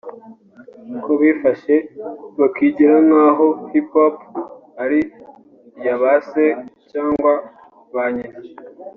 ko 1.03 1.11
``bifashe 1.19 1.75
bakigira 2.39 2.95
nk’aho 3.07 3.47
Hip 3.71 3.87
Hop 3.95 4.15
ari 4.83 4.99
iya 5.79 5.95
ba 6.01 6.13
se 6.29 6.45
cyangwa 6.91 7.31
ba 7.93 8.05
nyina’’ 8.15 8.39